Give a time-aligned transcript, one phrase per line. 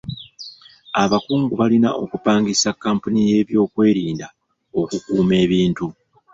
[1.03, 4.27] Abakungu balina okupangisa kkampuni y'ebyokwerinda
[4.79, 5.87] okukuuma ebintu.